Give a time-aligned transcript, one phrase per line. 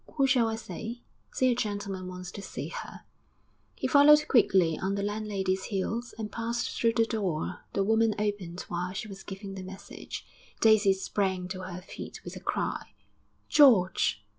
[0.15, 3.01] Who shall I say?' 'Say a gentleman wants to see her.'
[3.75, 8.61] He followed quickly on the landlady's heels and passed through the door the woman opened
[8.61, 10.25] while she was giving the message.
[10.59, 12.95] Daisy sprang to her feet with a cry.
[13.47, 14.25] 'George!'